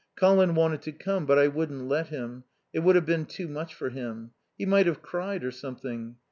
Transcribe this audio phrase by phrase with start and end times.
[0.15, 2.43] "Colin wanted to come, but I wouldn't let him.
[2.73, 4.31] It would have been too much for him.
[4.57, 6.15] He might have cried or something